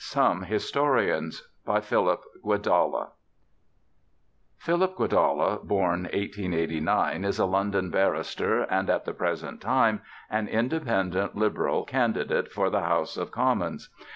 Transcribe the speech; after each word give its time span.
SOME 0.03 0.41
HISTORIANS 0.41 1.47
By 1.63 1.79
PHILIP 1.79 2.21
GUEDALLA 2.43 3.09
Philip 4.57 4.95
Guedalla, 4.97 5.59
born 5.63 6.05
1889, 6.05 7.23
is 7.23 7.37
a 7.37 7.45
London 7.45 7.91
barrister 7.91 8.61
and 8.63 8.89
at 8.89 9.05
the 9.05 9.13
present 9.13 9.61
time 9.61 10.01
an 10.27 10.47
Independent 10.47 11.35
Liberal 11.35 11.83
candidate 11.85 12.51
for 12.51 12.71
the 12.71 12.81
House 12.81 13.15
of 13.15 13.29
Commons. 13.29 13.89